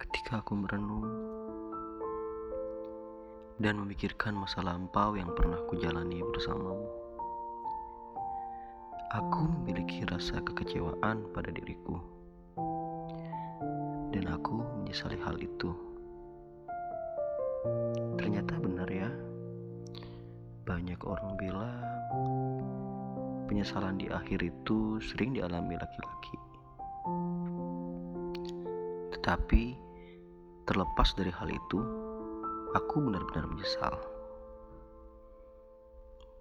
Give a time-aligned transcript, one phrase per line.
[0.00, 1.06] Ketika aku merenung
[3.62, 6.88] dan memikirkan masa lampau yang pernah kujalani bersamamu,
[9.12, 12.00] aku memiliki rasa kekecewaan pada diriku,
[14.10, 15.70] dan aku menyesali hal itu.
[18.16, 19.12] Ternyata benar ya,
[20.64, 21.92] banyak orang bilang
[23.52, 26.36] penyesalan di akhir itu sering dialami laki-laki.
[29.12, 29.76] Tetapi
[30.64, 31.84] terlepas dari hal itu,
[32.72, 33.92] aku benar-benar menyesal.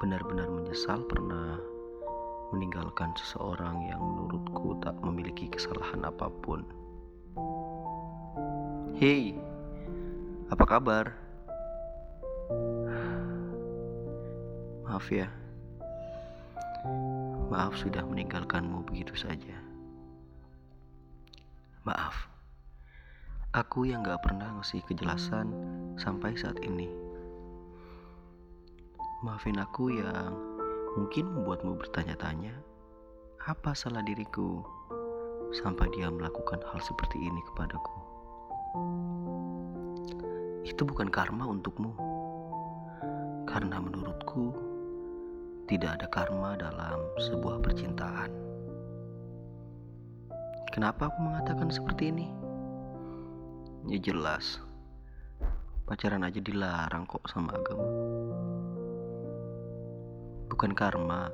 [0.00, 1.60] Benar-benar menyesal pernah
[2.56, 6.64] meninggalkan seseorang yang menurutku tak memiliki kesalahan apa pun.
[8.96, 9.36] Hei,
[10.48, 11.12] apa kabar?
[14.88, 15.28] Maaf ya,
[17.48, 19.56] Maaf sudah meninggalkanmu begitu saja.
[21.84, 22.28] Maaf,
[23.56, 25.48] aku yang gak pernah ngasih kejelasan
[25.96, 26.92] sampai saat ini.
[29.24, 30.36] Maafin aku yang
[31.00, 32.52] mungkin membuatmu bertanya-tanya,
[33.48, 34.60] apa salah diriku
[35.56, 37.96] sampai dia melakukan hal seperti ini kepadaku.
[40.68, 41.96] Itu bukan karma untukmu,
[43.48, 44.73] karena menurutku
[45.64, 48.28] tidak ada karma dalam sebuah percintaan.
[50.74, 52.26] Kenapa aku mengatakan seperti ini?
[53.88, 54.60] Ya jelas,
[55.88, 57.88] pacaran aja dilarang kok sama agama.
[60.52, 61.32] Bukan karma,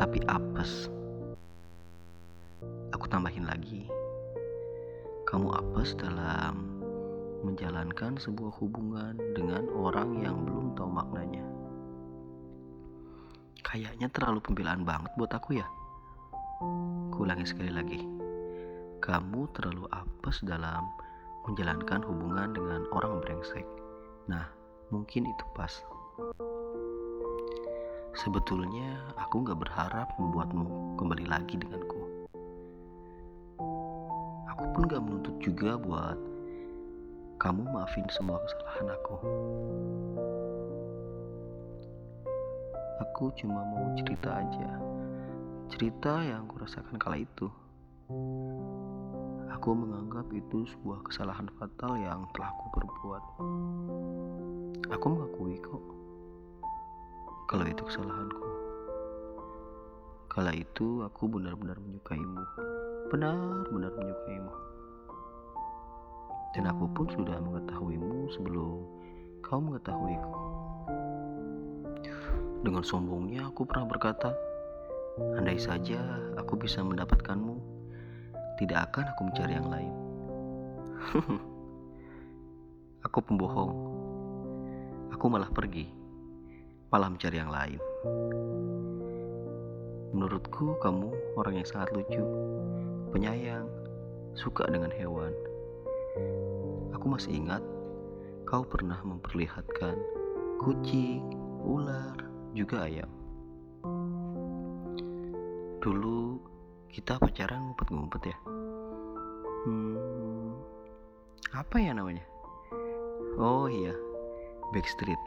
[0.00, 0.90] tapi apes.
[2.94, 3.86] Aku tambahin lagi,
[5.28, 6.80] kamu apes dalam
[7.44, 11.46] menjalankan sebuah hubungan dengan orang yang belum tahu maknanya.
[13.66, 15.66] Kayaknya terlalu pembelaan banget buat aku ya.
[17.10, 17.98] Kuulangi sekali lagi.
[19.02, 20.86] Kamu terlalu apes dalam
[21.50, 23.66] menjalankan hubungan dengan orang brengsek.
[24.30, 24.46] Nah,
[24.94, 25.82] mungkin itu pas.
[28.14, 32.30] Sebetulnya aku gak berharap membuatmu kembali lagi denganku.
[34.54, 36.16] Aku pun gak menuntut juga buat
[37.42, 39.16] kamu maafin semua kesalahan aku.
[43.12, 44.70] Aku cuma mau cerita aja.
[45.70, 47.46] Cerita yang kurasakan kala itu.
[49.54, 53.22] Aku menganggap itu sebuah kesalahan fatal yang telah aku perbuat.
[54.94, 55.82] Aku mengakui kok
[57.46, 58.42] kalau itu kesalahanku.
[60.26, 62.42] Kala itu aku benar-benar menyukaimu.
[63.14, 64.52] Benar-benar menyukaimu.
[66.58, 68.82] Dan aku pun sudah mengetahuimu sebelum
[69.46, 70.55] kau mengetahuiku.
[72.64, 74.32] Dengan sombongnya aku pernah berkata,
[75.36, 76.00] andai saja
[76.36, 77.56] aku bisa mendapatkanmu,
[78.56, 79.94] tidak akan aku mencari yang lain.
[83.06, 83.72] aku pembohong.
[85.16, 85.88] Aku malah pergi,
[86.92, 87.80] malah mencari yang lain.
[90.16, 92.24] Menurutku kamu orang yang sangat lucu,
[93.12, 93.68] penyayang,
[94.36, 95.32] suka dengan hewan.
[96.92, 97.64] Aku masih ingat
[98.44, 99.96] kau pernah memperlihatkan
[100.60, 101.24] kucing,
[101.64, 102.25] ular,
[102.56, 103.10] juga ayam.
[105.84, 106.40] Dulu
[106.88, 108.38] kita pacaran ngumpet-ngumpet ya.
[109.68, 110.56] Hmm,
[111.52, 112.24] apa ya namanya?
[113.36, 113.92] Oh iya,
[114.72, 115.20] Backstreet.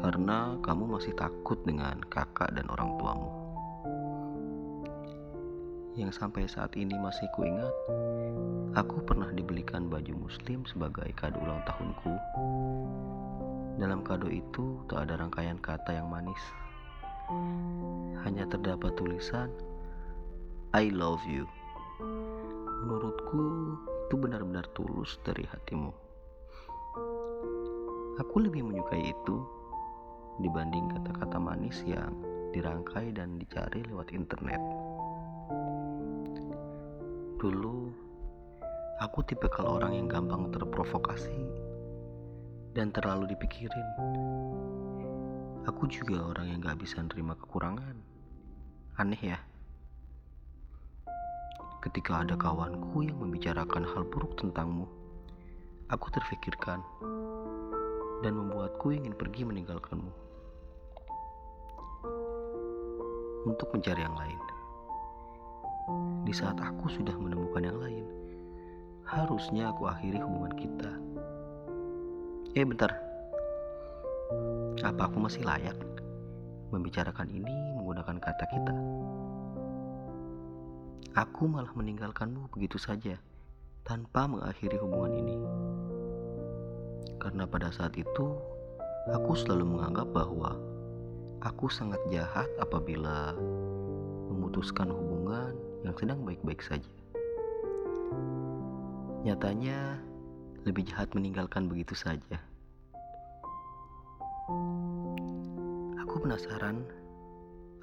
[0.00, 3.45] Karena kamu masih takut dengan kakak dan orang tuamu.
[5.96, 7.72] Yang sampai saat ini masih kuingat,
[8.76, 12.12] aku pernah dibelikan baju muslim sebagai kado ulang tahunku
[13.76, 16.40] dalam kado itu tak ada rangkaian kata yang manis.
[18.24, 19.52] Hanya terdapat tulisan
[20.72, 21.44] I love you.
[22.88, 23.76] Menurutku
[24.08, 25.92] itu benar-benar tulus dari hatimu.
[28.16, 29.44] Aku lebih menyukai itu
[30.40, 32.16] dibanding kata-kata manis yang
[32.56, 34.60] dirangkai dan dicari lewat internet.
[37.36, 37.92] Dulu,
[38.96, 41.36] aku tipe kalau orang yang gampang terprovokasi
[42.72, 43.88] dan terlalu dipikirin.
[45.68, 47.92] Aku juga orang yang gak bisa nerima kekurangan.
[48.96, 49.36] Aneh ya.
[51.84, 54.88] Ketika ada kawanku yang membicarakan hal buruk tentangmu,
[55.92, 56.80] aku terfikirkan
[58.24, 60.12] dan membuatku ingin pergi meninggalkanmu
[63.44, 64.45] untuk mencari yang lain.
[66.26, 68.02] Di saat aku sudah menemukan yang lain,
[69.06, 70.90] harusnya aku akhiri hubungan kita.
[72.58, 72.90] Eh bentar.
[74.82, 75.78] Apa aku masih layak
[76.74, 78.74] Membicarakan ini menggunakan kata kita?
[81.14, 83.22] Aku malah meninggalkanmu begitu saja
[83.86, 85.38] tanpa mengakhiri hubungan ini.
[87.22, 88.34] Karena pada saat itu,
[89.14, 90.58] aku selalu menganggap bahwa
[91.46, 93.30] aku sangat jahat apabila
[94.26, 95.05] memutuskan hubungan
[95.86, 96.90] yang sedang baik-baik saja.
[99.22, 100.02] Nyatanya,
[100.66, 102.42] lebih jahat meninggalkan begitu saja.
[106.02, 106.82] Aku penasaran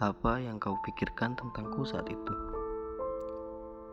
[0.03, 2.35] apa yang kau pikirkan tentangku saat itu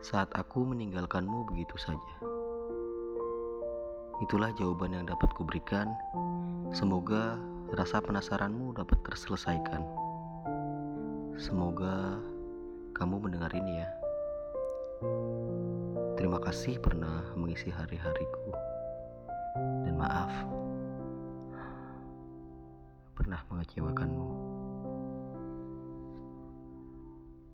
[0.01, 2.15] saat aku meninggalkanmu begitu saja.
[4.25, 5.93] Itulah jawaban yang dapat kuberikan.
[6.73, 7.37] Semoga
[7.77, 9.85] rasa penasaranmu dapat terselesaikan.
[11.37, 12.21] Semoga
[12.97, 14.00] kamu mendengar ini ya.
[16.21, 18.53] Terima kasih pernah mengisi hari-hariku.
[19.89, 20.29] Dan maaf
[23.17, 24.60] pernah mengecewakanmu.